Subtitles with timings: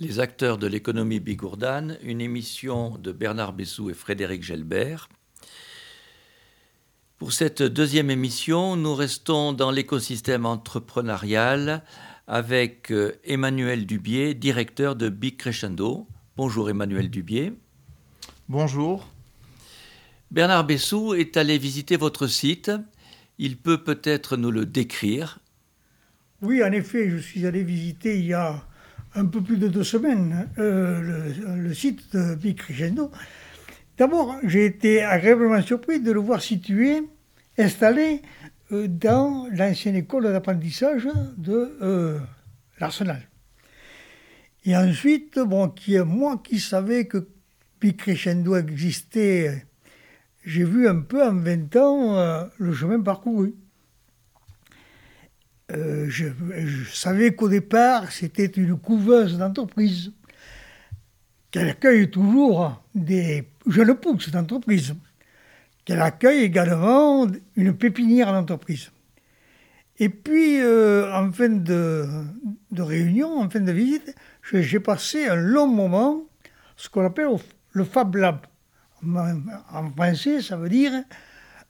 [0.00, 5.08] Les acteurs de l'économie bigourdane, une émission de Bernard Bessou et Frédéric Gelbert.
[7.16, 11.84] Pour cette deuxième émission, nous restons dans l'écosystème entrepreneurial
[12.26, 16.08] avec euh, Emmanuel Dubier, directeur de Big Crescendo.
[16.36, 17.52] Bonjour Emmanuel Dubier.
[18.48, 19.06] Bonjour.
[20.32, 22.72] Bernard Bessou est allé visiter votre site.
[23.38, 25.38] Il peut peut-être nous le décrire.
[26.42, 28.66] Oui, en effet, je suis allé visiter il y a
[29.14, 33.10] un peu plus de deux semaines euh, le, site de Big Crescendo.
[33.96, 37.02] D'abord, j'ai été agréablement surpris de le voir situé,
[37.56, 38.22] installé
[38.72, 42.18] euh, dans l'ancienne école d'apprentissage de euh,
[42.80, 43.22] l'Arsenal.
[44.64, 45.72] Et ensuite, bon,
[46.06, 47.28] moi qui savais que
[47.80, 49.66] Big Crescendo existait,
[50.44, 53.54] j'ai vu un peu en 20 ans le chemin parcouru.
[55.72, 56.26] Euh, je,
[56.92, 60.12] savais qu'au départ, c'était une couveuse d'entreprise,
[61.50, 64.94] qu'elle accueille toujours des jeunes pousses d'entreprise,
[65.84, 68.90] qu'elle accueille également une pépinière d'entreprise.
[69.98, 72.06] Et puis, euh, en fin de,
[72.76, 74.14] réunion, en fin de visite,
[74.52, 76.24] j'ai passé un long moment,
[76.76, 77.28] ce qu'on appelle
[77.72, 78.46] le Fab Lab.
[79.72, 80.92] En français, ça veut dire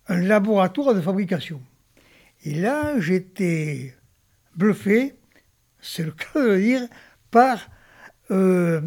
[0.08, 1.60] un laboratoire de fabrication.
[2.44, 3.94] Et là, j'étais
[4.54, 5.14] bluffé,
[5.80, 6.82] c'est le cas de le dire,
[7.30, 7.70] par
[8.30, 8.82] euh,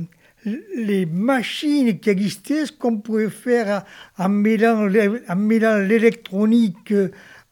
[0.76, 3.84] les machines qui existaient, ce qu'on pouvait faire
[4.18, 6.94] en mêlant, l'électronique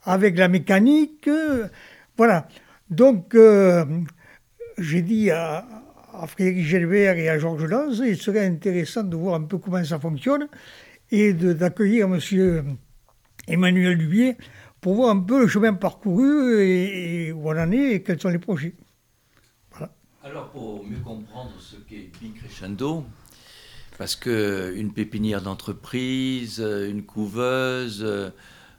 [0.04, 1.28] avec la mécanique.
[2.18, 2.48] Voilà.
[2.92, 3.84] Donc, euh,
[4.78, 5.66] j'ai dit à,
[6.28, 10.00] Frédéric Gelbert et à Georges Lance, il serait intéressant de voir un peu comment ça
[10.00, 10.48] fonctionne
[11.12, 12.20] et d'accueillir M.
[13.48, 14.38] Emmanuel Dubier
[14.86, 18.30] pour voir un peu le chemin parcouru et, où on en est et quels sont
[18.30, 18.76] les projets.
[20.24, 23.04] Alors pour mieux comprendre ce qu'est Big Crescendo,
[23.98, 28.30] parce qu'une pépinière d'entreprise, une couveuse, euh,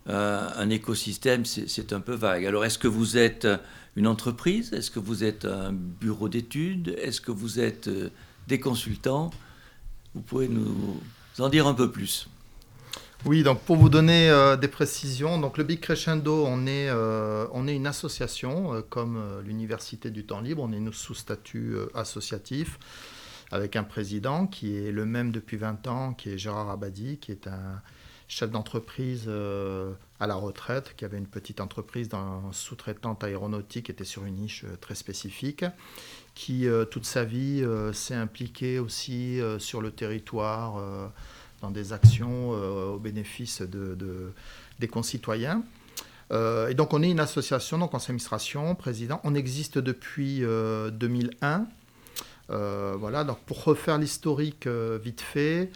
[0.07, 2.47] un écosystème, c'est un peu vague.
[2.47, 3.49] Alors est-ce que vous êtes
[3.97, 4.73] une entreprise?
[4.75, 6.97] Est-ce que vous êtes un bureau d'études?
[7.03, 8.11] Est-ce que vous êtes euh,
[8.47, 9.31] des consultants?
[10.15, 11.01] Vous pouvez nous
[11.41, 12.29] en dire un peu plus
[13.25, 17.47] oui, donc pour vous donner euh, des précisions, donc le Big Crescendo, on est, euh,
[17.53, 22.79] une association euh, comme l'Université du Temps Libre, on est sous statut associatif
[23.51, 27.33] avec un président qui est le même depuis 20 ans, qui est Gérard Abadi, qui
[27.33, 27.81] est un
[28.29, 29.29] chef d'entreprise
[30.19, 34.35] à la retraite, qui avait une petite entreprise dans sous-traitante aéronautique, qui était sur une
[34.35, 35.65] niche très spécifique,
[36.35, 41.13] qui toute sa vie s'est impliqué aussi sur le territoire
[41.61, 43.97] dans des actions euh, au bénéfice de,
[44.79, 45.63] des concitoyens.
[46.33, 49.21] Euh, et donc on est une association, donc conseil d'administration, président.
[49.25, 51.67] On existe depuis 2001.
[52.49, 55.71] Euh, voilà, donc pour refaire l'historique vite fait,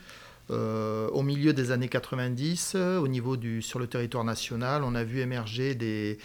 [0.50, 5.20] au milieu des années 90, au niveau du, sur le territoire national, on a vu
[5.20, 6.18] émerger des,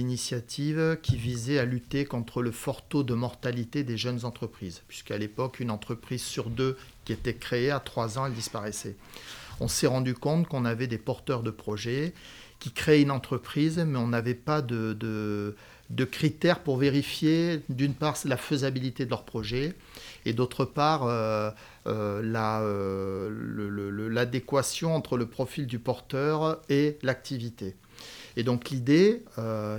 [0.00, 5.18] initiatives qui visaient à lutter contre le fort taux de mortalité des jeunes entreprises, puisqu'à
[5.18, 8.96] l'époque, une entreprise sur deux qui était créée à trois ans, elle disparaissait.
[9.60, 12.14] On s'est rendu compte qu'on avait des porteurs de projets
[12.60, 15.56] qui créaient une entreprise, mais on n'avait pas de,
[16.04, 19.74] critères pour vérifier, d'une part, la faisabilité de leur projet,
[20.24, 21.50] et d'autre part, euh,
[21.86, 27.76] euh, euh, l'adéquation entre le profil du porteur et l'activité.
[28.36, 29.24] Et donc l'idée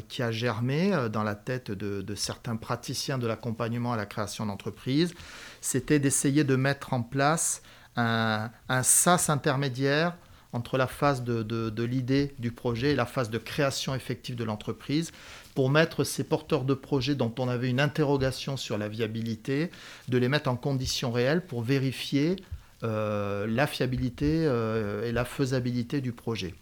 [0.09, 4.45] qui a germé dans la tête de, de certains praticiens de l'accompagnement à la création
[4.45, 5.13] d'entreprises,
[5.61, 7.61] c'était d'essayer de mettre en place
[7.95, 8.51] un,
[8.83, 10.16] SAS intermédiaire
[10.53, 15.11] entre la phase de, l'idée du projet et la phase de création effective de l'entreprise
[15.56, 19.69] pour mettre ces porteurs de projets dont on avait une interrogation sur la viabilité,
[20.07, 22.38] de les mettre en conditions réelles pour vérifier
[22.84, 26.56] euh, la fiabilité euh, et la faisabilité du projet.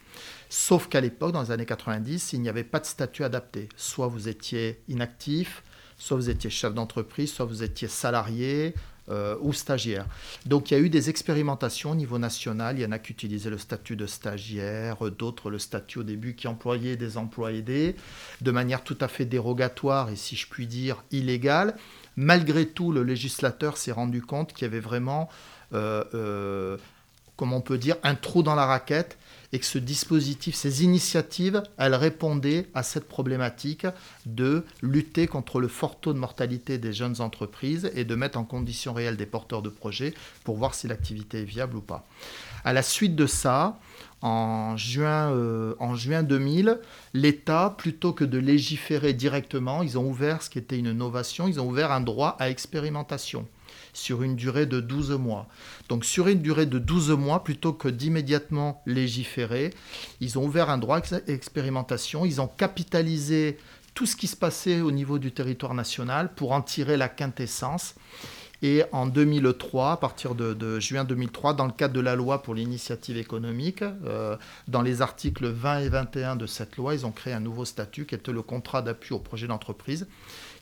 [0.49, 3.69] Sauf qu'à l'époque, dans les années 90, il n'y avait pas de statut adapté.
[3.78, 5.63] Soit vous étiez inactif,
[5.97, 8.73] soit vous étiez chef d'entreprise, soit vous étiez salarié
[9.09, 10.06] euh, ou stagiaire.
[10.46, 12.78] Donc il y a eu des expérimentations au niveau national.
[12.78, 16.35] Il y en a qui utilisaient le statut de stagiaire, d'autres le statut au début
[16.35, 17.96] qui employaient des emplois aidés
[18.41, 21.76] de manière tout à fait dérogatoire et si je puis dire illégale.
[22.16, 25.29] Malgré tout, le législateur s'est rendu compte qu'il y avait vraiment,
[25.73, 26.78] euh, euh,
[27.38, 29.17] comme on peut dire, un trou dans la raquette
[29.51, 33.87] et que ce dispositif, ces initiatives, elles répondaient à cette problématique
[34.25, 38.43] de lutter contre le fort taux de mortalité des jeunes entreprises et de mettre en
[38.43, 40.13] condition réelle des porteurs de projets
[40.43, 42.05] pour voir si l'activité est viable ou pas.
[42.63, 43.79] À la suite de ça,
[44.22, 46.79] en juin, euh, en juin 2000,
[47.13, 51.59] l'État, plutôt que de légiférer directement, ils ont ouvert ce qui était une innovation, ils
[51.59, 53.47] ont ouvert un droit à expérimentation.
[53.94, 55.47] Sur une durée de 12 mois.
[55.88, 59.72] Donc sur une durée de 12 mois, plutôt que d'immédiatement légiférer,
[60.20, 63.58] ils ont ouvert un droit d'expérimentation, ils ont capitalisé
[63.94, 67.96] tout ce qui se passait au niveau du territoire national pour en tirer la quintessence.
[68.62, 72.56] Et en 2003, à partir de, juin 2003, dans le cadre de la loi pour
[72.56, 74.36] l'initiative économique, euh,
[74.68, 78.06] dans les articles 20 et 21 de cette loi, ils ont créé un nouveau statut
[78.06, 80.08] qui était le contrat d'appui au projet d'entreprise,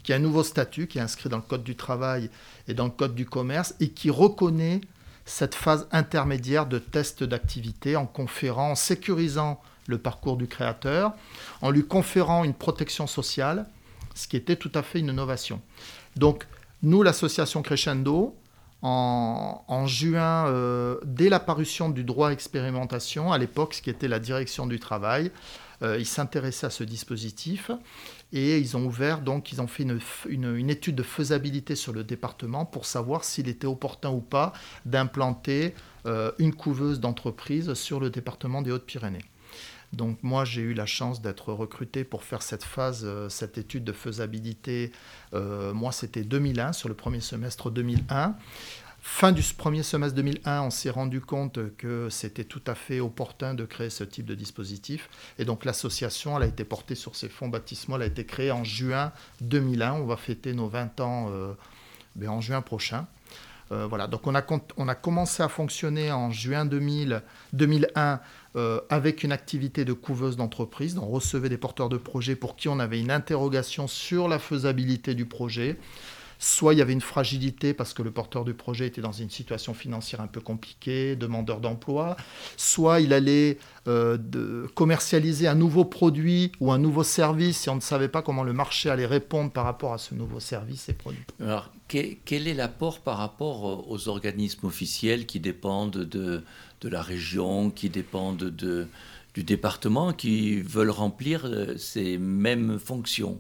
[0.08, 2.30] qui est un nouveau statut qui est inscrit dans le Code du travail
[2.70, 4.80] et dans le Code du commerce et qui reconnaît
[5.26, 11.12] cette phase intermédiaire de test d'activité en conférant, en sécurisant le parcours du créateur,
[11.62, 13.66] en lui conférant une protection sociale,
[14.16, 15.60] ce qui était tout à fait une innovation.
[16.16, 16.48] Donc,
[16.84, 18.34] nous, l'association Crescendo,
[18.84, 24.20] en, juin, euh, dès l'apparition du droit à expérimentation, à l'époque, ce qui était la
[24.20, 25.32] direction du travail,
[25.84, 27.72] euh, ils s'intéressaient à ce dispositif
[28.34, 32.66] et ils ont ouvert, donc ils ont fait une, étude de faisabilité sur le département
[32.66, 34.54] pour savoir s'il était opportun ou pas
[34.86, 35.74] d'implanter
[36.06, 39.24] euh, une couveuse d'entreprise sur le département des Hautes-Pyrénées.
[39.94, 43.86] Donc moi, j'ai eu la chance d'être recruté pour faire cette phase, euh, cette étude
[43.86, 44.92] de faisabilité.
[45.34, 48.36] Euh, moi, c'était 2001, sur le premier semestre 2001.
[49.00, 53.54] Fin du premier semestre 2001, on s'est rendu compte que c'était tout à fait opportun
[53.54, 55.10] de créer ce type de dispositif.
[55.40, 58.52] Et donc l'association, elle a été portée sur ces fonds baptismaux, elle a été créée
[58.52, 59.12] en juin
[59.42, 59.94] 2001.
[59.94, 61.54] On va fêter nos 20 ans euh,
[62.16, 63.08] ben, en juin prochain.
[63.70, 67.22] voilà, donc on a, commencé à fonctionner en juin 2000,
[67.54, 68.20] 2001
[68.58, 70.98] euh, avec une activité de couveuse d'entreprise.
[70.98, 75.14] On recevait des porteurs de projets pour qui on avait une interrogation sur la faisabilité
[75.14, 75.78] du projet.
[76.40, 79.30] Soit il y avait une fragilité parce que le porteur du projet était dans une
[79.30, 82.16] situation financière un peu compliquée, demandeur d'emploi,
[82.58, 83.58] soit il allait
[83.88, 88.44] euh, commercialiser un nouveau produit ou un nouveau service et on ne savait pas comment
[88.44, 91.24] le marché allait répondre par rapport à ce nouveau service et produit.
[91.42, 96.44] Alors, quel est l'apport par rapport aux organismes officiels qui dépendent de,
[96.82, 98.88] de la région, qui dépendent de,
[99.34, 103.40] du département, qui veulent remplir euh, ces mêmes fonctions?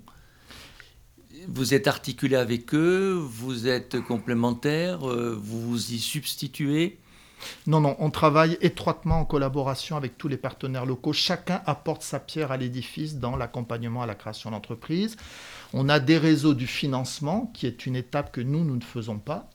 [1.47, 6.99] Vous êtes articulé avec eux, vous êtes complémentaires, euh, vous vous y substituez
[7.67, 11.13] non, non, on travaille étroitement en collaboration avec tous les partenaires locaux.
[11.13, 15.17] Chacun apporte sa pierre à l'édifice dans l'accompagnement à la création d'entreprise.
[15.73, 19.19] On a des réseaux du financement, qui est une étape que nous, nous ne faisons
[19.19, 19.49] pas.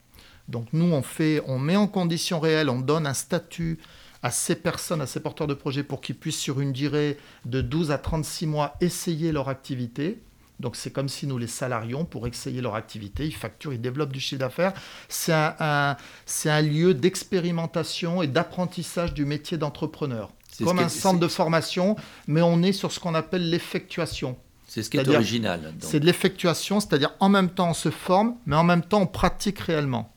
[0.48, 3.78] Donc nous, on, fait, on met en condition réelle, on donne un statut
[4.22, 7.60] à ces personnes, à ces porteurs de projets pour qu'ils puissent sur une durée de
[7.60, 10.20] 12 à 36 mois essayer leur activité.
[10.62, 14.12] Donc c'est comme si nous les salarions pour essayer leur activité, ils facturent, ils développent
[14.12, 14.72] du chiffre d'affaires.
[15.08, 15.96] C'est un,
[16.46, 20.30] un, lieu d'expérimentation et d'apprentissage du métier d'entrepreneur.
[20.62, 21.96] Comme un centre de formation,
[22.28, 24.36] mais on est sur ce qu'on appelle l'effectuation.
[24.68, 25.74] C'est ce qui est, original.
[25.80, 29.06] C'est de l'effectuation, c'est-à-dire en même temps on se forme, mais en même temps on
[29.06, 30.14] pratique réellement.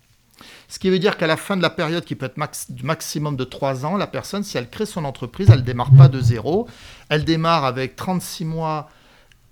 [0.67, 2.37] Ce qui veut dire qu'à la fin de la période qui peut être
[2.69, 5.91] du maximum de 3 ans, la personne, si elle crée son entreprise, elle ne démarre
[5.95, 6.67] pas de zéro.
[7.09, 8.89] Elle démarre avec 36 mois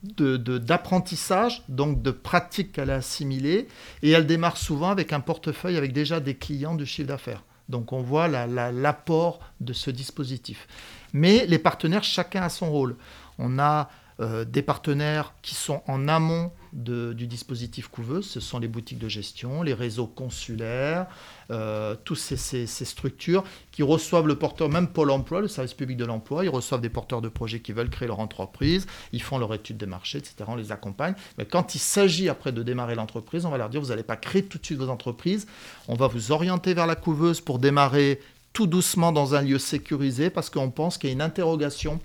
[0.04, 3.68] d'apprentissage, de, donc de pratique qu'elle a assimilée,
[4.02, 7.44] et elle démarre souvent avec un portefeuille avec déjà des clients de chiffre d'affaires.
[7.70, 10.68] Donc on voit l'apport de ce dispositif.
[11.14, 12.98] Mais les partenaires, chacun a son rôle.
[13.40, 13.90] On a
[14.20, 19.08] euh, des partenaires qui sont en amont du dispositif couveuse, ce sont les boutiques de
[19.08, 21.06] gestion, les réseaux consulaires,
[21.52, 26.06] euh, toutes ces, structures qui reçoivent le porteur, même Pôle emploi, le service public de
[26.06, 29.54] l'emploi, ils reçoivent des porteurs de projets qui veulent créer leur entreprise, ils font leur
[29.54, 30.36] étude des marchés, etc.
[30.48, 31.14] On les accompagne.
[31.38, 34.18] Mais quand il s'agit après de démarrer l'entreprise, on va leur dire, vous n'allez pas
[34.18, 35.46] créer tout de suite vos entreprises,
[35.88, 38.20] on va vous orienter vers la couveuse pour démarrer
[38.52, 42.00] tout doucement dans un lieu sécurisé parce qu'on pense qu'il y a une interrogation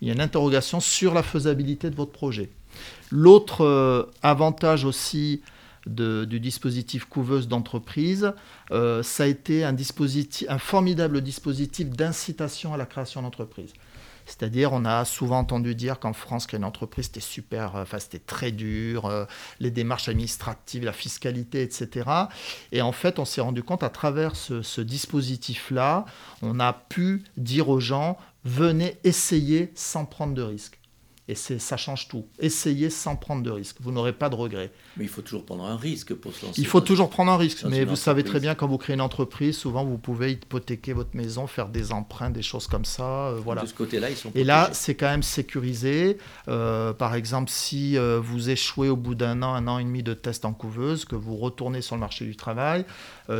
[0.00, 2.50] il y a une interrogation sur la faisabilité de votre projet.
[3.10, 5.42] L'autre euh, avantage aussi
[5.86, 8.32] du dispositif couveuse d'entreprise,
[8.70, 9.76] euh, ça a été un,
[10.58, 13.74] formidable dispositif d'incitation à la création d'entreprise.
[14.24, 17.98] C'est-à-dire, on a souvent entendu dire qu'en France, créer une entreprise, c'était super, euh, enfin,
[17.98, 19.26] c'était très dur,
[19.60, 22.08] les démarches administratives, la fiscalité, etc.
[22.72, 26.06] Et en fait, on s'est rendu compte à travers ce dispositif-là,
[26.40, 30.78] on a pu dire aux gens, venez essayer sans prendre de risques.
[31.26, 32.26] Et ça change tout.
[32.38, 33.78] Essayez sans prendre de risques.
[33.80, 34.70] Vous n'aurez pas de regrets.
[34.98, 36.60] Mais il faut toujours prendre un risque pour se lancer.
[36.60, 37.64] Il faut toujours prendre un risque.
[37.64, 41.16] Mais vous savez très bien, quand vous créez une entreprise, souvent vous pouvez hypothéquer votre
[41.16, 43.28] maison, faire des emprunts, des choses comme ça.
[43.28, 43.62] Euh, voilà.
[43.62, 44.32] De ce côté-là, ils sont.
[44.34, 46.18] Et là, c'est quand même sécurisé.
[46.48, 50.02] Euh, par exemple, si euh, vous échouez au bout d'un an, un an et demi
[50.02, 52.84] de test en couveuse, que vous retournez sur le marché du travail,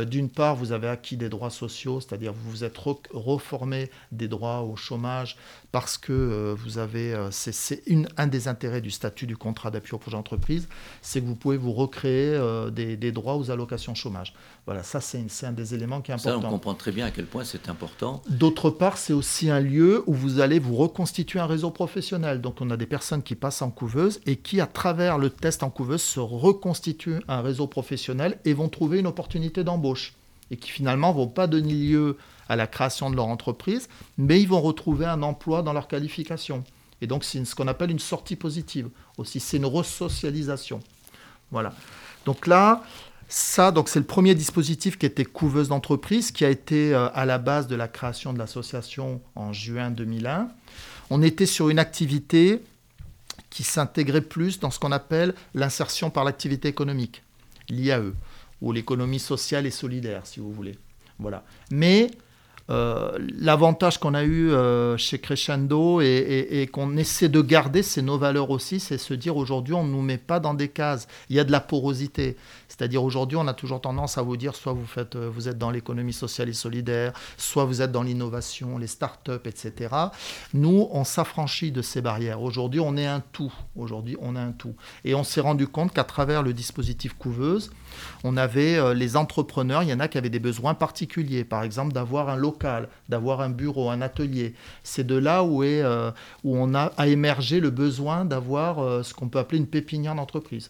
[0.07, 2.77] d'une part, vous avez acquis des droits sociaux, c'est-à-dire vous vous êtes
[3.13, 5.37] reformé des droits au chômage
[5.71, 7.51] parce que vous avez ces
[7.85, 10.67] c'est un des intérêts du statut du contrat d'appui au projet d'entreprise,
[11.01, 14.33] c'est que vous pouvez vous recréer euh, des, droits aux allocations chômage.
[14.65, 16.41] Voilà, ça c'est un des éléments qui est important.
[16.41, 18.21] Ça, on comprend très bien à quel point c'est important.
[18.29, 22.41] D'autre part, c'est aussi un lieu où vous allez vous reconstituer un réseau professionnel.
[22.41, 25.63] Donc on a des personnes qui passent en couveuse et qui, à travers le test
[25.63, 30.13] en couveuse, se reconstituent un réseau professionnel et vont trouver une opportunité d'embauche.
[30.51, 32.17] Et qui finalement ne vont pas donner lieu
[32.49, 36.63] à la création de leur entreprise, mais ils vont retrouver un emploi dans leur qualification.
[37.01, 39.39] Et donc, c'est ce qu'on appelle une sortie positive aussi.
[39.39, 40.79] C'est une resocialisation.
[41.51, 41.73] Voilà.
[42.25, 42.83] Donc là,
[43.27, 47.25] ça, donc c'est le premier dispositif qui était couveuse d'entreprise, qui a été euh, à
[47.25, 50.47] la base de la création de l'association en juin 2001.
[51.09, 52.61] On était sur une activité
[53.49, 57.23] qui s'intégrait plus dans ce qu'on appelle l'insertion par l'activité économique,
[57.69, 58.11] l'IAE,
[58.61, 60.77] ou l'économie sociale et solidaire, si vous voulez.
[61.19, 61.43] Voilà.
[61.71, 62.11] Mais
[62.67, 68.49] l'avantage qu'on a eu euh, chez Crescendo et, qu'on essaie de garder, c'est nos valeurs
[68.49, 71.07] aussi, c'est se dire aujourd'hui on ne nous met pas dans des cases.
[71.29, 72.37] Il y a de la porosité.
[72.67, 75.57] C'est-à-dire aujourd'hui on a toujours tendance à vous dire soit vous, faites, euh, vous êtes
[75.57, 79.93] dans l'économie sociale et solidaire, soit vous êtes dans l'innovation, les start-up, etc.
[80.53, 82.41] Nous, on s'affranchit de ces barrières.
[82.41, 83.53] Aujourd'hui on est un tout.
[83.75, 84.75] Aujourd'hui on est un tout.
[85.03, 87.71] Et on s'est rendu compte qu'à travers le dispositif couveuse,
[88.23, 91.93] on avait les entrepreneurs, il y en a qui avaient des besoins particuliers, par exemple
[91.93, 94.53] d'avoir un local d'avoir un bureau, un atelier.
[94.83, 96.11] C'est de là où, est, euh,
[96.43, 100.15] où on a, a émergé le besoin d'avoir euh, ce qu'on peut appeler une pépinière
[100.15, 100.69] d'entreprise.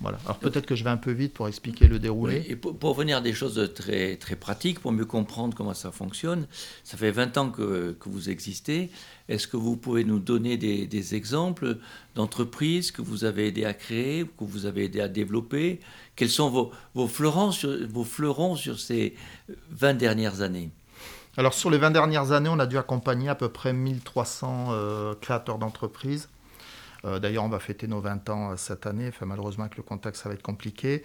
[0.00, 0.18] Voilà.
[0.24, 2.44] Alors peut-être que je vais un peu vite pour expliquer le déroulé.
[2.48, 5.90] et pour, pour, venir à des choses très, très pratiques, pour mieux comprendre comment ça
[5.90, 6.46] fonctionne,
[6.84, 8.90] ça fait 20 ans que, que vous existez.
[9.28, 11.78] Est-ce que vous pouvez nous donner des, des exemples
[12.14, 15.80] d'entreprises que vous avez aidé à créer, que vous avez aidé à développer?
[16.14, 19.14] Quels sont vos, vos, fleurons sur, vos fleurons sur ces
[19.70, 20.70] 20 dernières années?
[21.38, 25.14] Alors sur les 20 dernières années, on a dû accompagner à peu près 1300 euh,
[25.20, 26.28] créateurs d'entreprises.
[27.06, 29.10] Euh, d'ailleurs, on va fêter nos 20 ans euh, cette année.
[29.22, 31.02] Malheureusement, avec le contexte, ça va être compliqué.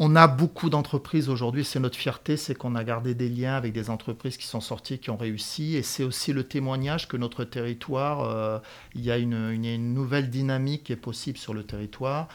[0.00, 3.72] On a beaucoup d'entreprises aujourd'hui, c'est notre fierté, c'est qu'on a gardé des liens avec
[3.72, 7.42] des entreprises qui sont sorties, qui ont réussi, et c'est aussi le témoignage que notre
[7.42, 8.62] territoire,
[8.94, 12.28] il, y a une, une, nouvelle dynamique qui est possible sur le territoire.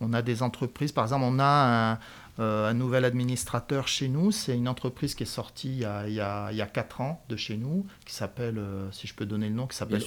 [0.00, 1.96] On a des entreprises, par exemple, on a un, euh,
[2.40, 4.32] un nouvel administrateur chez nous.
[4.32, 5.78] C'est une entreprise qui est sortie il
[6.14, 9.26] y a, il y 4 ans de chez nous, qui s'appelle, euh, si je peux
[9.26, 10.02] donner le nom, qui s'appelle,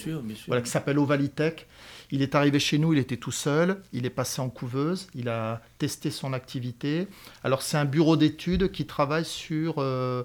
[0.48, 1.68] Voilà, qui s'appelle Ovalitech.
[2.12, 5.30] Il est arrivé chez nous, il était tout seul, il est passé en couveuse, il
[5.30, 7.08] a testé son activité.
[7.44, 10.24] Alors c'est un bureau d'études qui travaille sur euh,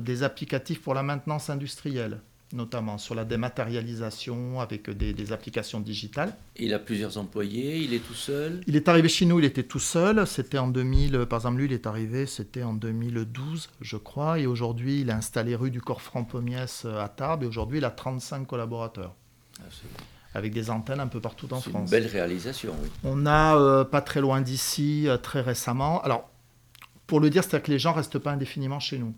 [0.00, 2.20] des applicatifs pour la maintenance industrielle
[2.52, 6.36] notamment sur la dématérialisation avec des, applications digitales.
[6.56, 8.60] Il a plusieurs employés, il est tout seul?
[8.66, 10.26] Il est arrivé chez nous, il était tout seul.
[10.26, 14.38] C'était en 2000, par exemple, lui, il est arrivé, c'était en 2012, je crois.
[14.38, 17.42] Et aujourd'hui, il a installé rue du Corps-Franc-Pommiès euh, à Tarbes.
[17.42, 19.14] Et aujourd'hui, il a 35 collaborateurs.
[20.34, 21.90] Avec des antennes un peu partout en France.
[21.90, 22.88] Une belle réalisation, oui.
[23.04, 26.02] On a, euh, pas très loin d'ici, euh, très récemment.
[26.02, 26.30] Alors,
[27.06, 29.14] pour le dire, c'est-à-dire que les gens ne restent pas indéfiniment chez nous.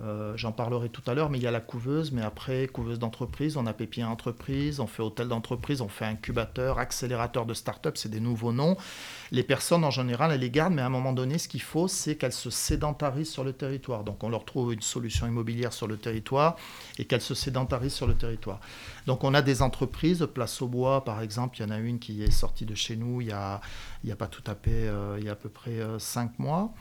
[0.00, 2.98] Euh, j'en parlerai tout à l'heure, mais il y a la couveuse, mais après, couveuse
[2.98, 7.96] d'entreprise, on a pépinière entreprise, on fait hôtel d'entreprise, on fait incubateur, accélérateur de start-up,
[7.96, 8.76] c'est des nouveaux noms.
[9.30, 11.88] Les personnes, en général, elles les gardent, mais à un moment donné, ce qu'il faut,
[11.88, 14.02] c'est qu'elles se sédentarisent sur le territoire.
[14.02, 16.56] Donc on leur trouve une solution immobilière sur le territoire
[16.98, 18.60] et qu'elles se sédentarisent sur le territoire.
[19.06, 21.98] Donc on a des entreprises, Place au Bois, par exemple, il y en a une
[21.98, 23.60] qui est sortie de chez nous il n'y a,
[24.10, 26.72] a, pas tout à fait, euh, il y a à peu près euh, cinq mois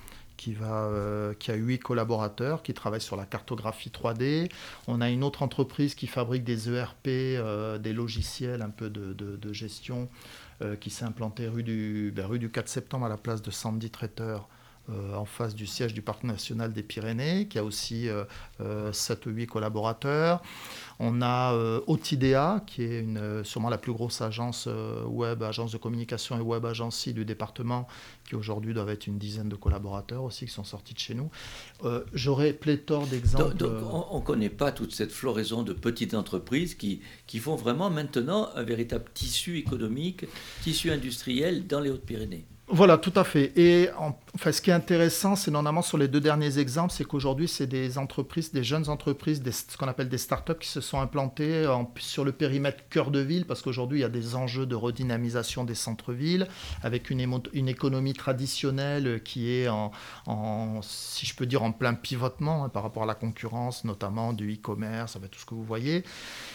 [0.49, 4.51] euh, qui a huit collaborateurs, qui travaillent sur la cartographie 3D.
[4.87, 9.13] On a une autre entreprise qui fabrique des ERP, euh, des logiciels un peu de,
[9.13, 10.09] de, gestion,
[10.61, 13.51] euh, qui s'est implantée rue du, ben, rue du 4 septembre à la place de
[13.51, 14.47] Sandy Traiteur.
[15.15, 18.07] En face du siège du Parc national des Pyrénées, qui a aussi
[18.91, 20.41] 7 ou 8 collaborateurs.
[21.03, 25.41] On a euh, Otidea, qui est une, euh, sûrement la plus grosse agence euh, web,
[25.41, 27.87] agence de communication et web agency du département,
[28.29, 31.31] qui aujourd'hui doit être une dizaine de collaborateurs aussi qui sont sortis de chez nous.
[32.13, 33.55] J'aurais pléthore d'exemples.
[33.55, 33.71] Donc,
[34.11, 38.49] on ne connaît pas toute cette floraison de petites entreprises qui, qui font vraiment maintenant
[38.53, 40.25] un véritable tissu économique,
[40.61, 42.45] tissu industriel dans les Hautes-Pyrénées.
[42.73, 43.51] Voilà, tout à fait.
[43.57, 43.89] Et
[44.33, 47.67] enfin, ce qui est intéressant, c'est notamment sur les deux derniers exemples, c'est qu'aujourd'hui, c'est
[47.67, 52.23] des entreprises, des jeunes entreprises, ce qu'on appelle des startups qui se sont implantées sur
[52.23, 55.75] le périmètre cœur de ville, parce qu'aujourd'hui, il y a des enjeux de redynamisation des
[55.75, 56.47] centres-villes,
[56.81, 59.91] avec une, une, économie traditionnelle qui est en,
[60.81, 64.53] si je peux dire, en plein pivotement hein, par rapport à la concurrence, notamment du
[64.53, 66.05] e-commerce, avec tout ce que vous voyez.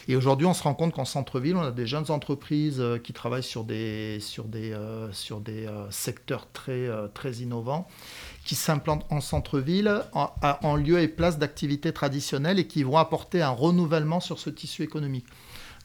[0.08, 3.12] Et aujourd'hui, on se rend compte qu'en centre-ville, on a des jeunes entreprises euh, qui
[3.12, 7.88] travaillent sur des, sur des, euh, sur des euh, secteur très, euh, très innovant,
[8.44, 13.50] qui s'implantent en centre-ville, en, lieu et place d'activités traditionnelles et qui vont apporter un
[13.50, 15.26] renouvellement sur ce tissu économique.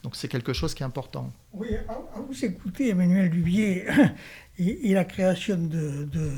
[0.04, 1.32] Donc c'est quelque chose qui est important.
[1.52, 3.86] Oui, à, vous écouter, Emmanuel Dubier,
[4.58, 6.30] et, la création de, de,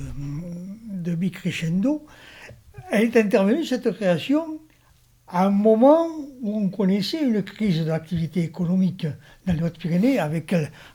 [1.09, 2.07] de Bicrescendo,
[2.91, 4.61] elle est intervenue, cette création,
[5.29, 6.09] à un moment
[6.43, 9.07] où on connaissait une crise de l'activité économique
[9.47, 10.55] dans les Hautes-Pyrénées avec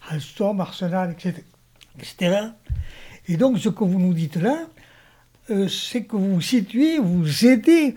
[0.10, 1.44] Alstom, Arsenal, etc.,
[2.02, 2.38] etc.
[3.28, 4.68] Et donc ce que vous nous dites là,
[5.50, 7.96] euh, c'est que vous situez, vous aidez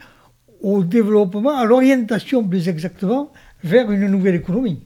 [0.60, 3.32] au développement, à l'orientation plus exactement,
[3.64, 4.82] vers une nouvelle économie.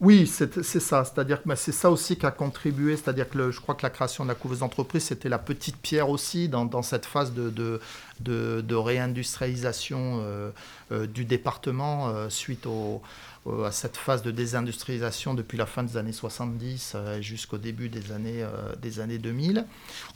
[0.00, 1.04] Oui, c'est ça.
[1.04, 2.96] C'est-à-dire que bah, c'est ça aussi qui a contribué.
[2.96, 6.08] C'est-à-dire que je crois que la création de la couveuse d'entreprise, c'était la petite pierre
[6.08, 7.80] aussi dans, cette phase de,
[8.26, 10.50] réindustrialisation euh,
[10.92, 13.02] euh, du département suite au,
[13.46, 17.88] euh, à cette phase de désindustrialisation depuis la fin des années 70 euh, jusqu'au début
[17.88, 19.64] des années, euh, des années 2000.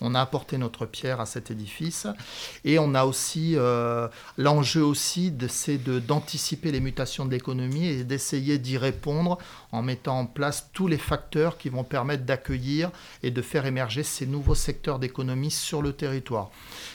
[0.03, 2.07] On a apporté notre pierre à cet édifice
[2.67, 3.57] et on a aussi
[4.37, 9.39] l'enjeu aussi c'est d'anticiper les mutations de l'économie et d'essayer d'y répondre
[9.73, 12.91] en mettant en place tous les facteurs qui vont permettre d'accueillir
[13.23, 16.51] et de faire émerger ces nouveaux secteurs d'économie sur le territoire.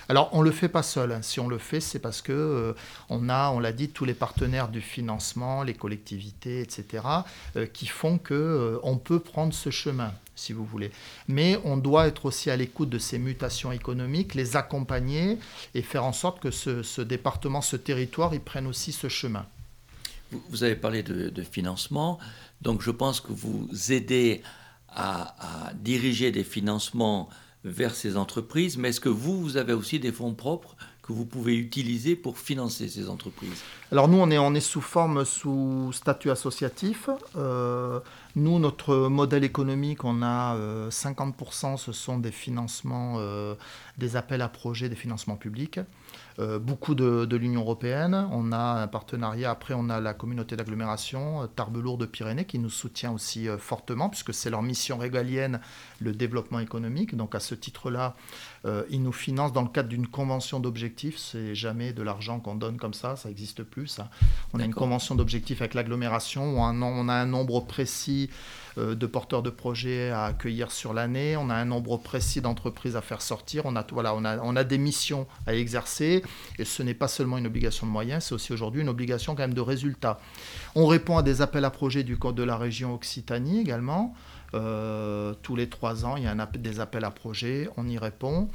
[0.10, 0.99] Alors on ne le fait pas seul.
[1.22, 2.76] Si on le fait, c'est parce que
[3.10, 7.04] on a, on l'a dit, tous les partenaires du financement, les collectivités etc.,
[7.56, 10.92] euh, qui font qu'on euh, on peut prendre ce chemin, si vous voulez.
[11.28, 15.38] Mais on doit être aussi à l'écoute de ces mutations économiques, les accompagner
[15.74, 19.46] et faire en sorte que ce, département, ce territoire, ils prennent aussi ce chemin.
[20.50, 22.20] Vous avez parlé de, financement,
[22.62, 24.44] donc je pense que vous aidez
[24.90, 27.30] à diriger des financements
[27.64, 31.26] vers ces entreprises, mais est-ce que vous, vous avez aussi des fonds propres que vous
[31.26, 33.62] pouvez utiliser pour financer ces entreprises?
[33.92, 37.10] Alors nous, on est, sous forme, sous statut associatif.
[37.36, 38.00] Euh,
[38.36, 40.56] nous, notre modèle économique, on a
[40.90, 43.56] 50%, euh, ce sont des financements, euh,
[43.98, 45.80] des appels à projets, des financements publics.
[46.40, 48.28] Euh, beaucoup de, l'Union européenne.
[48.32, 52.60] On a un partenariat, après on a la communauté d'agglomération euh, Tarbes de Pyrénées qui
[52.60, 55.60] nous soutient aussi euh, fortement puisque c'est leur mission régalienne,
[56.00, 57.16] le développement économique.
[57.16, 58.16] Donc à ce titre-là,
[58.90, 61.18] ils nous financent dans le cadre d'une convention d'objectifs.
[61.18, 63.88] C'est jamais de l'argent qu'on donne comme ça, ça n'existe plus.
[63.88, 64.10] Ça.
[64.54, 68.30] On a une convention d'objectifs avec l'agglomération où on a un nombre précis
[68.78, 73.02] de porteurs de projets à accueillir sur l'année, on a un nombre précis d'entreprises à
[73.02, 76.24] faire sortir, on a, voilà, on, des missions à exercer,
[76.58, 79.44] et ce n'est pas seulement une obligation de moyens, c'est aussi aujourd'hui une obligation quand
[79.44, 80.20] même de résultats.
[80.76, 84.14] On répond à des appels à projets du Code de la région Occitanie également.
[84.54, 88.50] Euh, tous les trois ans, il y a des appels à projets, on y répond.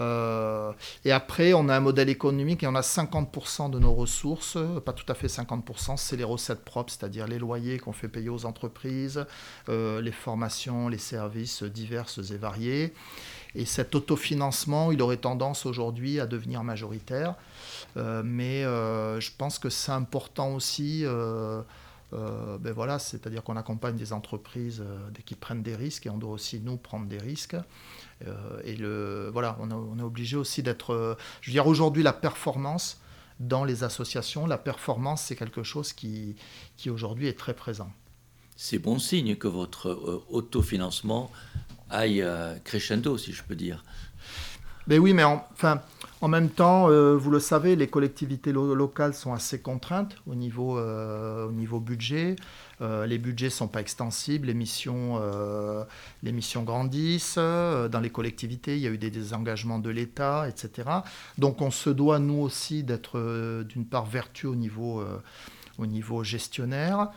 [0.00, 0.72] Euh,
[1.04, 4.92] et après, on a un modèle économique et on a 50% de nos ressources, pas
[4.92, 8.46] tout à fait 50%, c'est les recettes propres, c'est-à-dire les loyers qu'on fait payer aux
[8.46, 9.24] entreprises,
[9.68, 12.94] euh, les formations, les services diverses et variés.
[13.54, 17.34] Et cet autofinancement, il aurait tendance aujourd'hui à devenir majoritaire.
[17.96, 21.04] Euh, mais je pense que c'est important aussi.
[22.12, 26.32] Ben voilà, c'est-à-dire qu'on accompagne des entreprises dès qu'ils prennent des risques et on doit
[26.32, 27.56] aussi nous prendre des risques.
[28.26, 30.92] Euh, et le, voilà, on, est obligé aussi d'être.
[30.92, 33.00] Euh, je veux dire, aujourd'hui, la performance
[33.38, 36.34] dans les associations, la performance, c'est quelque chose qui,
[36.76, 37.92] qui aujourd'hui est très présent.
[38.56, 41.30] C'est bon signe que votre euh, autofinancement
[41.90, 42.22] aille
[42.64, 43.82] crescendo, si je peux dire.
[44.90, 45.82] Oui, mais enfin,
[46.20, 51.52] en même temps, vous le savez, les collectivités locales sont assez contraintes au niveau, au
[51.52, 52.36] niveau budget.
[52.80, 55.84] Euh, les budgets ne sont pas extensibles, les missions, euh,
[56.22, 57.36] les missions grandissent.
[57.38, 60.88] Euh, dans les collectivités, il y a eu des désengagements de l'État, etc.
[61.38, 63.18] Donc on se doit, nous aussi, d'être
[63.64, 65.02] d'une part vertueux au niveau,
[65.78, 67.08] au niveau gestionnaire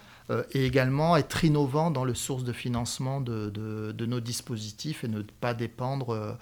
[0.54, 5.24] et également être innovant dans le source de financement de, de, nos dispositifs et ne
[5.24, 6.38] pas dépendre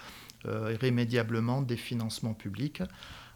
[0.45, 2.82] irrémédiablement des financements publics.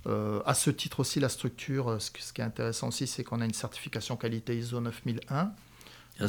[0.06, 3.54] à ce titre aussi, la structure, ce, qui est intéressant aussi, c'est qu'on a une
[3.54, 5.54] certification qualité ISO 9001
[6.20, 6.28] ah, euh,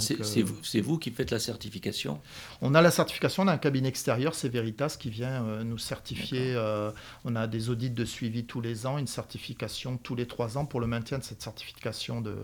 [0.63, 2.21] c'est vous, qui faites la certification?
[2.63, 5.77] On a la certification, on a un cabinet extérieur, c'est Veritas qui vient euh, nous
[5.77, 6.55] certifier.
[6.55, 6.91] Euh,
[7.25, 10.65] on a des audits de suivi tous les ans, une certification tous les trois ans
[10.65, 12.35] pour le maintien de cette certification de,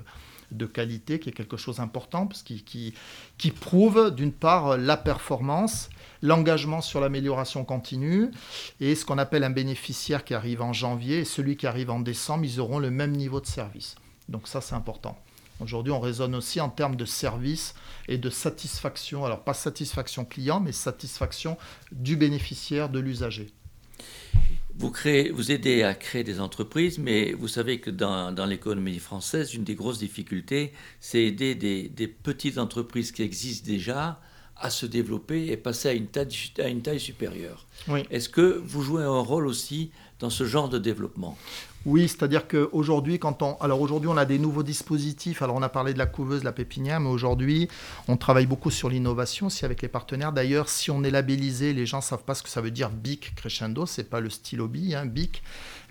[0.50, 2.94] de qualité, qui est quelque chose d'important, parce qui,
[3.60, 5.90] prouve d'une part la performance,
[6.22, 8.30] l'engagement sur l'amélioration continue,
[8.80, 12.00] et ce qu'on appelle un bénéficiaire qui arrive en janvier et celui qui arrive en
[12.00, 13.96] décembre, ils auront le même niveau de service.
[14.28, 15.18] Donc ça, c'est important.
[15.60, 17.74] Aujourd'hui, on raisonne aussi en termes de service
[18.08, 19.26] et de satisfaction.
[19.26, 21.58] Alors, pas satisfaction client, mais satisfaction
[21.92, 23.52] du bénéficiaire, de l'usager.
[24.80, 29.52] Vous, créez, vous aidez à créer des entreprises, mais vous savez que dans, l'économie française,
[29.52, 34.22] une des grosses difficultés, c'est aider des, petites entreprises qui existent déjà
[34.56, 37.66] à se développer et passer à une taille, à une taille supérieure.
[38.10, 41.36] Est-ce que vous jouez un rôle aussi dans ce genre de développement?
[41.86, 45.40] Oui, c'est-à-dire qu'aujourd'hui, quand on, alors aujourd'hui, on a des nouveaux dispositifs.
[45.40, 47.68] Alors, on a parlé de la couveuse, de la pépinière, mais aujourd'hui,
[48.06, 50.32] on travaille beaucoup sur l'innovation aussi avec les partenaires.
[50.32, 53.34] D'ailleurs, si on est labellisé, les gens savent pas ce que ça veut dire BIC
[53.34, 53.86] Crescendo.
[53.86, 55.42] C'est pas le stylo hein, BIC.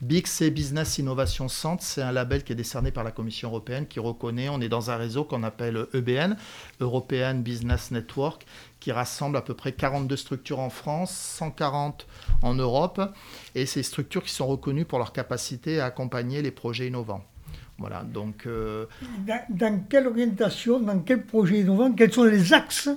[0.04, 1.84] BIC, c'est Business Innovation Centre.
[1.84, 4.48] C'est un label qui est décerné par la Commission européenne qui reconnaît.
[4.48, 6.38] On est dans un réseau qu'on appelle EBN,
[6.82, 8.46] European Business Network,
[8.80, 12.08] qui rassemble à peu près 42 structures en France, 140
[12.42, 13.02] en Europe,
[13.56, 17.24] et ces structures qui sont reconnues pour leur capacité à accompagner les projets innovants.
[17.78, 18.46] Voilà, donc...
[18.46, 18.86] Euh,
[19.50, 22.90] dans, quelle orientation, dans quel projet innovant, quels sont les axes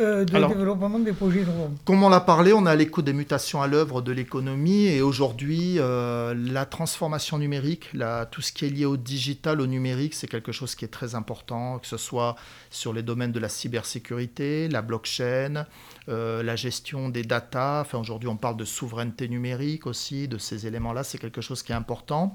[0.00, 3.60] euh, de développement des projets innovants Comme on l'a parlé, on a l'écoute des mutations
[3.60, 7.90] à l'œuvre de l'économie et aujourd'hui, euh, la transformation numérique,
[8.30, 11.16] tout ce qui est lié au digital, au numérique, c'est quelque chose qui est très
[11.16, 12.36] important, que ce soit
[12.70, 15.66] sur les domaines de la cybersécurité, la blockchain,
[16.08, 17.82] euh, la gestion des data.
[17.84, 21.72] Enfin, aujourd'hui, on parle de souveraineté numérique aussi, de ces éléments-là, c'est quelque chose qui
[21.72, 22.34] est important.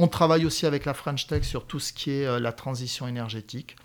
[0.00, 3.76] On travaille aussi avec la French Tech sur tout ce qui est la transition énergétique.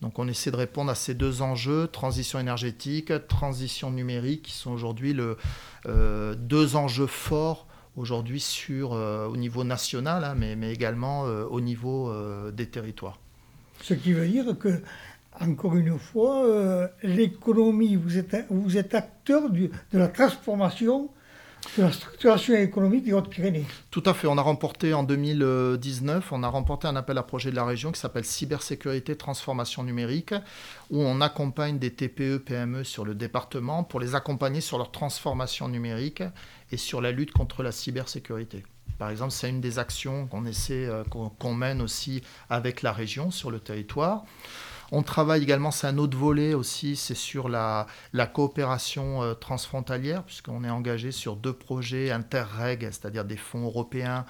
[0.00, 4.72] Donc on essaie de répondre à ces deux enjeux, transition énergétique, transition numérique, qui sont
[4.72, 5.16] aujourd'hui
[5.86, 11.60] euh, deux enjeux forts aujourd'hui euh, au niveau national, hein, mais, mais, également euh, au
[11.60, 12.12] niveau
[12.52, 13.18] des territoires.
[13.80, 14.80] Ce qui veut dire que,
[15.40, 16.44] encore une fois,
[17.02, 21.10] l'économie, vous êtes, vous êtes acteur de la transformation
[21.78, 23.64] la structuration économique des Hautes-Pyrénées.
[23.90, 24.26] Tout à fait.
[24.26, 27.92] On a remporté en 2019, on a remporté un appel à projet de la région
[27.92, 30.34] qui s'appelle Cybersécurité Transformation Numérique,
[30.90, 35.68] où on accompagne des TPE, PME sur le département pour les accompagner sur leur transformation
[35.68, 36.22] numérique
[36.70, 38.64] et sur la lutte contre la cybersécurité.
[38.98, 41.02] Par exemple, c'est une des actions qu'on essaie, euh,
[41.38, 44.24] qu'on mène aussi avec la région sur le territoire.
[44.92, 47.86] On travaille également, c'est un autre volet aussi, c'est sur la,
[48.32, 54.24] coopération euh, transfrontalière, puisqu'on est engagé sur deux projets interreg, c'est-à-dire des fonds européens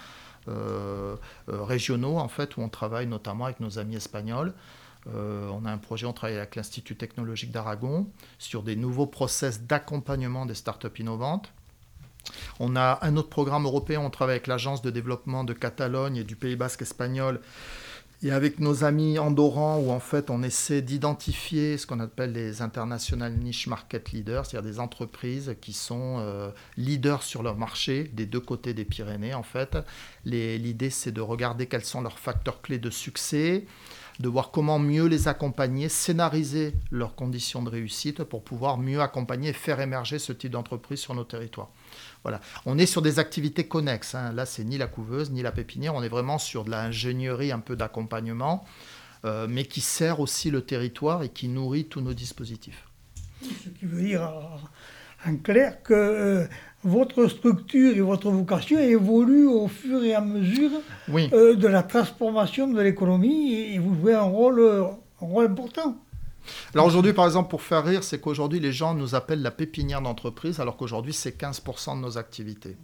[0.49, 1.17] euh,
[1.49, 4.53] euh, régionaux, en fait, où on travaille notamment avec nos amis espagnols.
[5.07, 8.07] on a un projet, on travaille avec l'Institut technologique d'Aragon
[8.39, 11.53] sur des nouveaux process d'accompagnement des startups innovantes.
[12.59, 16.25] On a un autre programme européen, on travaille avec l'Agence de développement de Catalogne et
[16.25, 17.41] du Pays basque espagnol
[18.23, 22.63] et avec nos amis andorrans, où en fait on essaie d'identifier ce qu'on appelle les
[22.63, 28.27] international niche market leaders, c'est-à-dire des entreprises qui sont euh, leaders sur leur marché des
[28.27, 29.77] deux côtés des Pyrénées en fait.
[30.25, 33.67] L'idée c'est de regarder quels sont leurs facteurs clés de succès,
[34.21, 39.51] de voir comment mieux les accompagner, scénariser leurs conditions de réussite pour pouvoir mieux accompagner
[39.51, 41.71] et faire émerger ce type d'entreprise sur nos territoires.
[42.25, 42.41] Voilà.
[42.65, 44.15] On est sur des activités connexes.
[44.15, 44.33] Hein.
[44.33, 45.95] Là, c'est ni la couveuse, ni la pépinière.
[45.95, 48.65] On est vraiment sur de l'ingénierie, un peu d'accompagnement,
[49.27, 52.89] euh, mais qui sert aussi le territoire et qui nourrit tous nos dispositifs.
[53.43, 54.33] Ce qui veut dire
[55.27, 56.47] en clair que euh,
[56.83, 60.71] votre structure et votre vocation évoluent au fur et à mesure
[61.11, 65.97] euh, de la transformation de l'économie et vous jouez un rôle, un rôle important.
[66.75, 70.03] Alors aujourd'hui, par exemple, pour faire rire, c'est qu'aujourd'hui, les gens nous appellent la pépinière
[70.03, 72.77] d'entreprise, alors qu'aujourd'hui, c'est 15% de nos activités.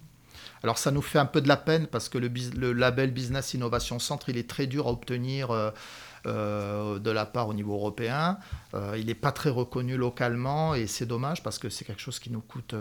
[0.62, 3.98] Alors ça nous fait un peu de la peine parce que le, label Business Innovation
[3.98, 5.50] Centre, il est très dur à obtenir.
[5.50, 5.70] Euh,
[6.26, 8.36] euh, de la part au niveau européen.
[8.74, 12.18] Euh, il n'est pas très reconnu localement et c'est dommage parce que c'est quelque chose
[12.18, 12.74] qui nous coûte,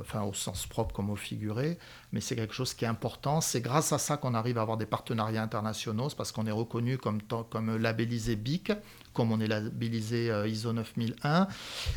[0.00, 1.78] enfin au sens propre comme au figuré,
[2.10, 3.40] mais c'est quelque chose qui est important.
[3.40, 6.50] C'est grâce à ça qu'on arrive à avoir des partenariats internationaux, c'est parce qu'on est
[6.50, 8.72] reconnu comme, comme labellisé BIC,
[9.16, 11.48] comme on est labellisé euh, ISO 9001,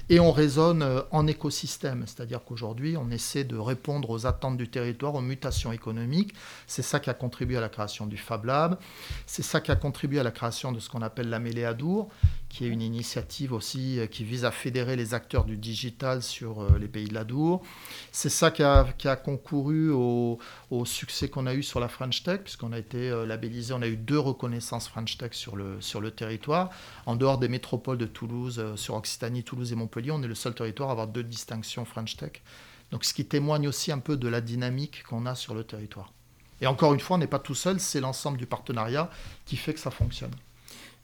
[0.07, 4.69] et on raisonne euh, en écosystème, c'est-à-dire qu'aujourd'hui, on essaie de répondre aux attentes du
[4.69, 6.33] territoire, aux mutations économiques.
[6.65, 8.77] C'est ça qui a contribué à la création du Fab Lab,
[9.25, 12.09] c'est ça qui a contribué à la création de ce qu'on appelle la mêlée Adour,
[12.49, 16.77] qui est une initiative aussi euh, qui vise à fédérer les acteurs du digital sur
[16.77, 17.61] les pays de l'Adour.
[18.11, 20.39] C'est ça qui a, qui a concouru au,
[20.71, 23.87] au succès qu'on a eu sur la French Tech, puisqu'on a été labellisé, on a
[23.87, 26.69] eu deux reconnaissances French Tech sur le, sur le territoire
[27.05, 30.35] en dehors des métropoles de Toulouse, euh, sur Occitanie, Toulouse et Montpellier, on est le
[30.35, 32.41] seul territoire à avoir deux distinctions French Tech.
[32.91, 36.11] Donc ce qui témoigne aussi un peu de la dynamique qu'on a sur le territoire.
[36.61, 39.09] Et encore une fois, on n'est pas tout seul, c'est l'ensemble du partenariat
[39.45, 40.33] qui fait que ça fonctionne.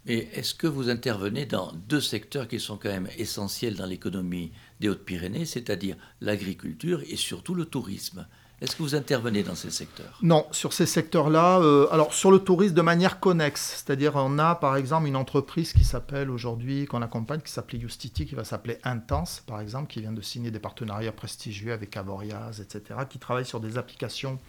[0.06, 4.52] Mais est-ce que vous intervenez dans deux secteurs qui sont quand même essentiels dans l'économie
[4.80, 8.28] des Hautes-Pyrénées, c'est-à-dire l'agriculture et surtout le tourisme?
[8.62, 10.18] Est-ce que vous intervenez dans ces secteurs?
[10.22, 14.56] Non, sur ces secteurs-là, euh, alors sur le tourisme de manière connexe, c'est-à-dire on a
[14.56, 18.78] par exemple une entreprise qui s'appelle aujourd'hui, qu'on accompagne, qui s'appelle Justiti, qui va s'appeler
[18.84, 23.46] Intense par exemple, qui vient de signer des partenariats prestigieux avec Avoriaz, etc., qui travaille
[23.46, 24.40] sur des applications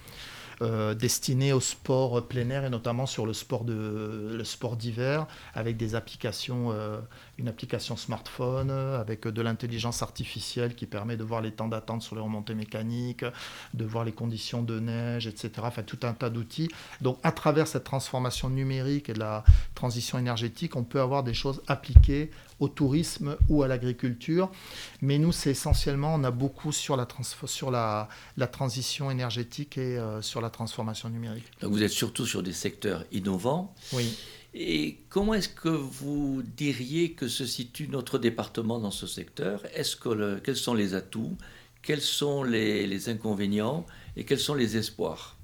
[0.62, 0.95] euh,
[1.53, 5.95] au sport plein air et notamment sur le sport de le sport d'hiver avec des
[5.95, 6.99] applications euh,
[7.38, 12.16] une application smartphone avec de l'intelligence artificielle qui permet de voir les temps d'attente sur
[12.16, 13.25] les remontées mécaniques,
[13.75, 15.51] de voir les conditions de neige, etc.
[15.59, 16.69] Enfin, tout un tas d'outils.
[17.01, 21.35] Donc, à travers cette transformation numérique et de la transition énergétique, on peut avoir des
[21.35, 24.51] choses appliquées au tourisme ou à l'agriculture.
[25.03, 27.07] Mais nous, c'est essentiellement, on a beaucoup sur la,
[27.47, 31.45] sur la, la transition énergétique et euh, sur la transformation numérique.
[31.61, 33.75] Donc, vous êtes surtout sur des secteurs innovants.
[33.92, 34.16] Oui.
[34.55, 39.62] Et comment est-ce que vous diriez que se situe notre département dans ce secteur?
[39.75, 41.37] Est-ce que Quels sont les atouts?
[41.83, 43.85] Quels sont les inconvénients?
[44.16, 45.36] Et quels sont les espoirs?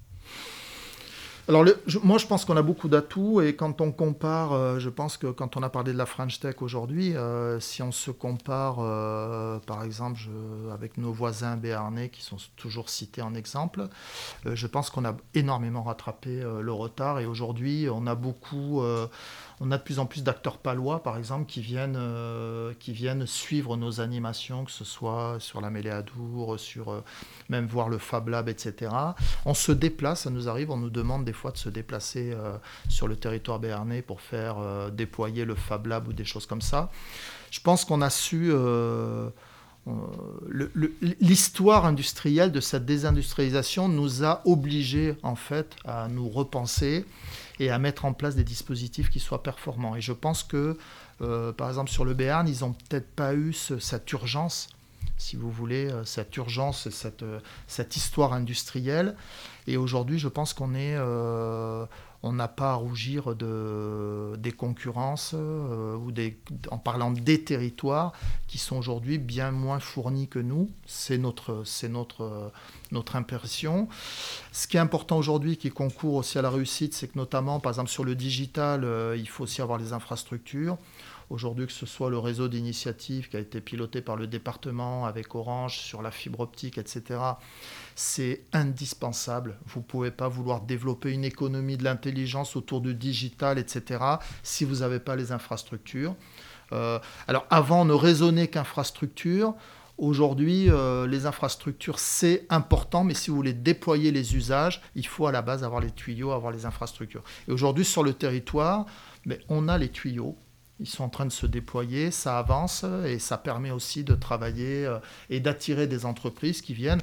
[1.48, 1.64] Alors,
[2.04, 5.26] moi, je pense qu'on a beaucoup d'atouts et quand on compare, euh, je pense que
[5.26, 9.58] quand on a parlé de la French Tech aujourd'hui, euh, si on se compare, euh,
[9.58, 10.20] par exemple,
[10.72, 13.88] avec nos voisins béarnais qui sont toujours cités en exemple,
[14.46, 18.82] je pense qu'on a énormément rattrapé le retard et aujourd'hui, on a beaucoup
[19.64, 23.26] on a de plus en plus d'acteurs palois, par exemple, qui viennent, euh, qui viennent
[23.26, 27.00] suivre nos animations, que ce soit sur la Mêlée Adour, sur euh,
[27.48, 28.90] même voir le Fab Lab, etc.
[29.44, 32.56] On se déplace, ça nous arrive, on nous demande des fois de se déplacer euh,
[32.88, 34.56] sur le territoire béarnais pour faire
[34.90, 36.90] déployer le Fab Lab ou des choses comme ça.
[37.52, 38.52] Je pense qu'on a su
[41.20, 47.04] l'histoire industrielle de cette désindustrialisation nous a obligés en fait à nous repenser
[47.62, 49.94] et à mettre en place des dispositifs qui soient performants.
[49.94, 50.76] Et je pense que,
[51.20, 54.68] euh, par exemple, sur le Béarn, ils n'ont peut-être pas eu cette urgence,
[55.16, 59.14] si vous voulez, euh, cette urgence, cette, euh, cette histoire industrielle.
[59.68, 60.96] Et aujourd'hui, je pense qu'on est
[62.22, 66.38] on n'a pas à rougir de, des concurrences euh, ou des,
[66.70, 68.12] en parlant des territoires
[68.46, 70.70] qui sont aujourd'hui bien moins fournis que nous.
[70.86, 71.64] C'est notre,
[73.14, 73.88] impression.
[74.52, 77.72] Ce qui est important aujourd'hui, qui concourt aussi à la réussite, c'est que notamment, par
[77.72, 80.78] exemple, sur le digital, euh, il faut aussi avoir les infrastructures.
[81.30, 85.34] Aujourd'hui, que ce soit le réseau d'initiatives qui a été piloté par le département avec
[85.34, 87.20] Orange sur la fibre optique, etc.,
[87.94, 89.58] c'est indispensable.
[89.66, 94.02] Vous ne pouvez pas vouloir développer une économie de l'intelligence autour du digital, etc.,
[94.42, 96.14] si vous n'avez pas les infrastructures.
[96.72, 99.54] Euh, alors avant, ne raisonnait qu'infrastructure.
[99.98, 105.26] Aujourd'hui, euh, les infrastructures, c'est important, mais si vous voulez déployer les usages, il faut
[105.26, 107.22] à la base avoir les tuyaux, avoir les infrastructures.
[107.46, 108.86] Et aujourd'hui, sur le territoire,
[109.48, 110.36] on a les tuyaux,
[110.82, 114.84] ils sont en train de se déployer, ça avance et ça permet aussi de travailler
[114.84, 114.98] euh,
[115.30, 117.00] et d'attirer des entreprises qui viennent.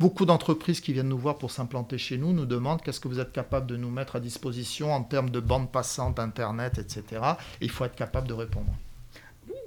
[0.00, 3.20] Beaucoup d'entreprises qui viennent nous voir pour s'implanter chez nous nous demandent qu'est-ce que vous
[3.20, 7.02] êtes capable de nous mettre à disposition en termes de bande passante, Internet, etc.
[7.60, 8.72] Et il faut être capable de répondre.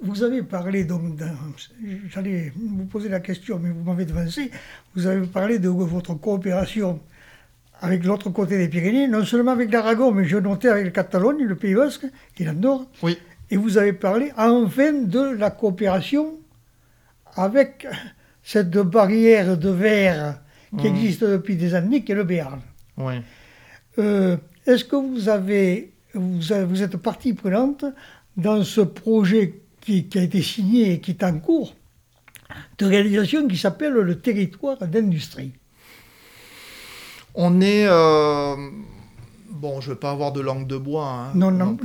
[0.00, 1.20] Vous avez parlé, donc,
[2.08, 4.50] j'allais vous poser la question, mais vous m'avez devancé.
[4.96, 6.98] Vous avez parlé de votre coopération
[7.82, 11.44] avec l'autre côté des Pyrénées, non seulement avec l'Aragon, mais je notais avec la Catalogne,
[11.44, 12.06] le Pays Basque
[12.38, 12.86] et l'Andorre.
[13.02, 13.18] Oui.
[13.52, 16.38] Et vous avez parlé enfin de la coopération
[17.34, 17.86] avec
[18.42, 20.40] cette barrière de verre
[20.78, 20.96] qui mmh.
[20.96, 22.62] existe depuis des années, qui est le Béarn.
[22.96, 23.12] Oui.
[23.98, 27.84] Euh, est-ce que vous avez, vous, êtes partie prenante
[28.38, 31.74] dans ce projet qui, qui, a été signé et qui est en cours
[32.78, 35.52] de réalisation qui s'appelle le territoire d'industrie?
[37.34, 38.56] On est euh,
[39.52, 41.06] Bon, je ne vais pas avoir de langue de bois.
[41.06, 41.32] Hein.
[41.34, 41.76] non, non.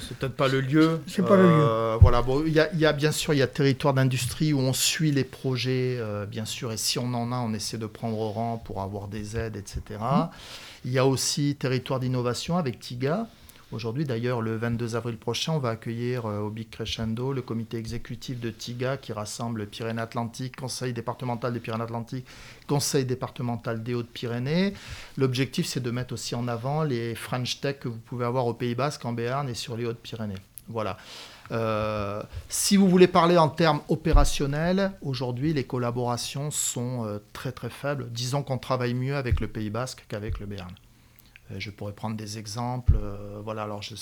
[0.00, 1.00] c'est peut-être pas le lieu.
[1.08, 1.48] C'est pas le lieu.
[1.48, 4.72] Euh, voilà, bon, il y, a, bien sûr, il y a territoire d'industrie où on
[4.72, 8.16] suit les projets, euh, bien sûr, et si on en a, on essaie de prendre
[8.18, 9.80] rang pour avoir des aides, etc.
[10.00, 10.28] Mmh.
[10.84, 13.26] Il y a aussi territoire d'innovation avec TIGA,
[13.74, 17.76] Aujourd'hui, d'ailleurs, le 22 avril prochain, on va accueillir euh, au Big Crescendo le comité
[17.76, 22.24] exécutif de TIGA qui rassemble Pyrénées-Atlantiques, Conseil départemental des Pyrénées-Atlantiques,
[22.68, 24.74] Conseil départemental des Hautes-Pyrénées.
[25.16, 28.54] L'objectif, c'est de mettre aussi en avant les French Tech que vous pouvez avoir au
[28.54, 30.38] Pays Basque, en Béarn et sur les Hautes-Pyrénées.
[30.68, 30.96] Voilà.
[31.50, 37.70] Euh, si vous voulez parler en termes opérationnels, aujourd'hui les collaborations sont euh, très très
[37.70, 38.08] faibles.
[38.12, 40.70] Disons qu'on travaille mieux avec le Pays Basque qu'avec le Béarn.
[41.50, 42.94] Euh, je pourrais prendre des exemples.
[42.96, 43.94] Euh, voilà, alors je,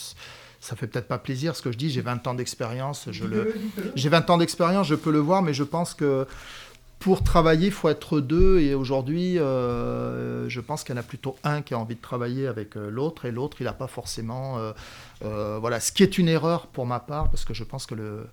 [0.60, 1.90] ça fait peut-être pas plaisir ce que je dis.
[1.90, 3.08] J'ai 20 ans d'expérience.
[3.10, 3.54] Je le,
[3.94, 6.26] j'ai 20 ans d'expérience, je peux le voir, mais je pense que
[6.98, 8.60] pour travailler, il faut être deux.
[8.60, 12.00] Et aujourd'hui, euh, je pense qu'il y en a plutôt un qui a envie de
[12.00, 14.58] travailler avec l'autre, et l'autre, il n'a pas forcément.
[15.20, 18.26] voilà, ce qui est une erreur pour ma part, parce que je pense que le.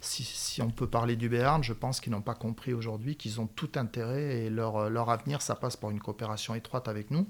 [0.00, 3.40] Si, si, on peut parler du Béarn, je pense qu'ils n'ont pas compris aujourd'hui qu'ils
[3.40, 7.26] ont tout intérêt et leur, leur avenir, ça passe par une coopération étroite avec nous.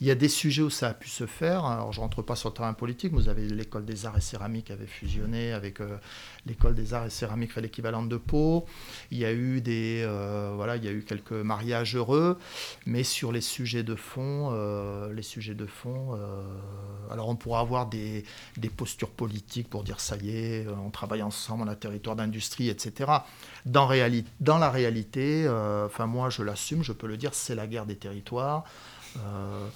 [0.00, 1.66] Il y a des sujets où ça a pu se faire.
[1.66, 3.12] Alors, je ne rentre pas sur le terrain politique.
[3.12, 5.98] Vous avez l'école des arts et céramiques qui avait fusionné avec euh,
[6.46, 8.64] l'école des arts et céramiques, fait l'équivalent de Pau.
[9.10, 12.38] Il y a eu des, euh, voilà, il y a eu quelques mariages heureux,
[12.86, 16.18] mais sur les sujets de fond, euh, les sujets de fond.
[17.10, 18.24] alors, on pourra avoir des,
[18.56, 22.70] des postures politiques pour dire ça y est, on travaille ensemble, on a territoire d'industrie,
[22.70, 23.10] etc.
[23.66, 23.90] Dans,
[24.40, 25.46] dans la réalité,
[25.84, 28.64] enfin moi je l'assume, je peux le dire, c'est la guerre des territoires.
[29.16, 29.66] Euh,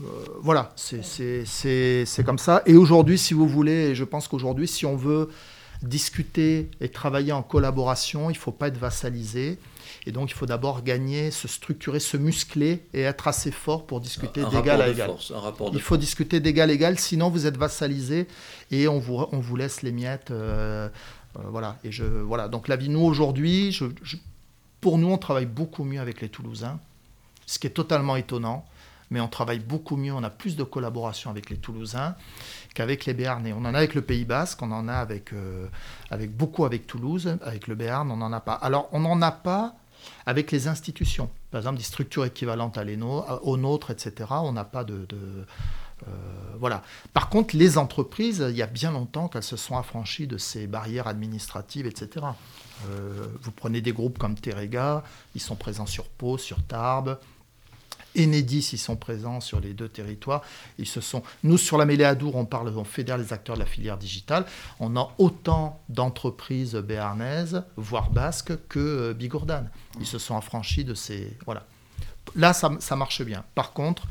[0.00, 0.04] euh,
[0.40, 2.62] voilà, c'est comme ça.
[2.66, 5.28] Et aujourd'hui, si vous voulez, je pense qu'aujourd'hui, si on veut
[5.82, 9.58] discuter et travailler en collaboration, il ne faut pas être vassalisé.
[10.06, 14.00] Et donc, il faut d'abord gagner, se structurer, se muscler et être assez fort pour
[14.00, 15.10] discuter d'égal à égal.
[15.72, 18.26] il faut discuter d'égal à égal, sinon vous êtes vassalisé
[18.70, 20.30] et on vous, on vous laisse les miettes.
[20.30, 20.88] Euh,
[21.34, 21.78] voilà.
[21.84, 22.48] Et je, voilà.
[22.48, 23.78] Donc, la vie, nous, aujourd'hui,
[24.80, 26.78] pour nous, on travaille beaucoup mieux avec les Toulousains,
[27.50, 28.64] ce qui est totalement étonnant
[29.10, 32.14] mais on travaille beaucoup mieux, on a plus de collaboration avec les Toulousains
[32.74, 33.52] qu'avec les Béarnais.
[33.52, 35.66] On en a avec le Pays Basque, on en a avec, euh,
[36.10, 38.54] avec beaucoup avec Toulouse, avec le Béarn, on n'en a pas.
[38.54, 39.74] Alors on n'en a pas
[40.26, 42.84] avec les institutions, par exemple des structures équivalentes à
[43.42, 44.28] aux nôtres, etc.
[44.30, 45.06] On n'a pas de...
[46.08, 46.10] Euh,
[46.58, 46.82] voilà.
[47.12, 50.66] Par contre, les entreprises, il y a bien longtemps qu'elles se sont affranchies de ces
[50.66, 52.24] barrières administratives, etc.
[52.88, 57.18] Euh, vous prenez des groupes comme Terega, ils sont présents sur Pau, sur Tarbes,
[58.18, 60.42] Enedis, ils sont présents sur les deux territoires.
[60.78, 61.22] Ils se sont...
[61.42, 64.44] Nous, sur la mêlée Adour, on parle, on fédère les acteurs de la filière digitale.
[64.78, 69.70] On a autant d'entreprises béarnaises, voire basques, que euh, bigourdanes.
[70.00, 71.36] Ils se sont affranchis de ces...
[71.44, 71.66] Voilà.
[72.36, 73.44] Là, ça, ça marche bien.
[73.54, 74.06] Par contre,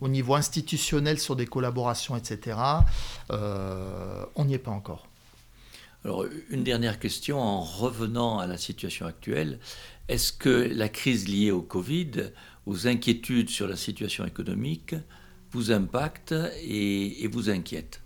[0.00, 2.58] au niveau institutionnel, sur des collaborations, etc.,
[3.30, 5.06] euh, on n'y est pas encore.
[6.04, 9.60] Alors, une dernière question en revenant à la situation actuelle.
[10.08, 12.32] Est-ce que la crise liée au Covid
[12.66, 14.94] aux inquiétudes sur la situation économique
[15.50, 18.00] vous impactent et, vous inquiètent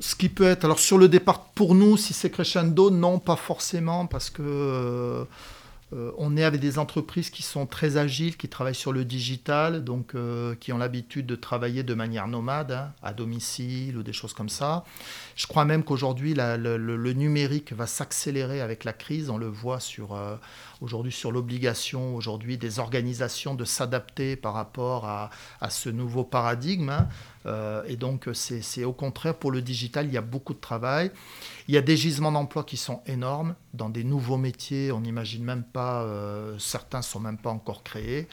[0.00, 3.36] ce qui peut être, alors sur le départ, pour nous, si c'est crescendo, non, pas
[3.36, 5.24] forcément, parce que euh,
[5.94, 9.84] euh, on est avec des entreprises qui sont très agiles, qui travaillent sur le digital,
[9.84, 14.12] donc euh, qui ont l'habitude de travailler de manière nomade, hein, à domicile ou des
[14.12, 14.84] choses comme ça.
[15.36, 19.30] Je crois même qu'aujourd'hui, le, numérique va s'accélérer avec la crise.
[19.30, 20.18] On le voit sur,
[20.84, 25.30] aujourd'hui sur l'obligation aujourd'hui des organisations de s'adapter par rapport à,
[25.70, 26.90] ce nouveau paradigme.
[26.90, 27.82] Hein.
[27.88, 31.10] et donc, c'est au contraire pour le digital, il y a beaucoup de travail.
[31.68, 34.92] Il y a des gisements d'emploi qui sont énormes dans des nouveaux métiers.
[34.92, 38.28] On n'imagine même pas, euh, certains sont même pas encore créés.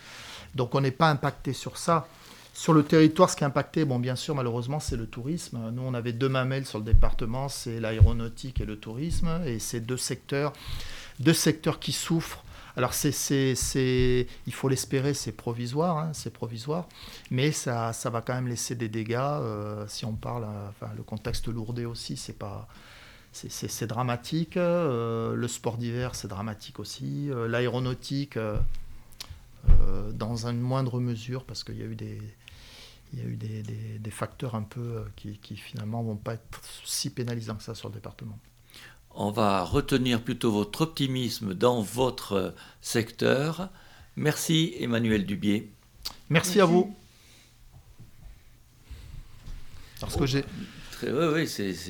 [0.56, 2.08] Donc on n'est pas impacté sur ça.
[2.54, 5.72] Sur le territoire, ce qui est impacté, bon, bien sûr, malheureusement, c'est le tourisme.
[5.72, 9.80] Nous, on avait deux mamelles sur le département, c'est l'aéronautique et le tourisme, et c'est
[9.80, 10.52] deux secteurs,
[11.22, 12.44] deux secteurs qui souffrent.
[12.78, 16.88] Alors, il faut l'espérer, c'est provisoire, hein, c'est provisoire,
[17.30, 19.18] mais ça, va quand même laisser des dégâts.
[19.20, 22.68] Euh, si on parle, euh, le contexte lourdé aussi, c'est pas,
[23.34, 24.58] c'est dramatique.
[24.58, 27.30] Euh, le sport d'hiver, c'est dramatique aussi.
[27.48, 28.40] L'aéronautique,
[30.14, 32.22] dans une moindre mesure, parce qu'il y a eu des,
[33.14, 37.10] il y a eu des, facteurs un peu qui, qui finalement vont pas être si
[37.10, 38.40] pénalisants que ça sur le département.
[39.16, 43.70] On va retenir plutôt votre optimisme dans votre secteur.
[44.16, 45.72] Merci Emmanuel Dubier.
[46.30, 46.96] Merci, à vous.
[50.00, 50.46] Parce que j'ai.
[51.04, 51.74] Oui, oui, c'est